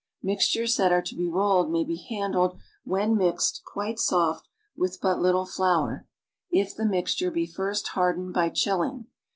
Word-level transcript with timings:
Mixtures 0.23 0.77
that 0.77 0.91
are 0.91 1.03
to 1.03 1.15
be 1.15 1.29
rolled 1.29 1.69
may'be 1.69 1.95
handled 2.09 2.57
when 2.83 3.15
mixed 3.15 3.61
Cjuite 3.71 3.99
soft 3.99 4.47
with 4.75 4.99
but 4.99 5.21
little 5.21 5.45
flour, 5.45 6.07
if 6.49 6.75
the 6.75 6.87
mixture 6.87 7.29
be 7.29 7.45
first 7.45 7.89
hardened 7.89 8.33
by 8.33 8.49
chilling. 8.49 9.05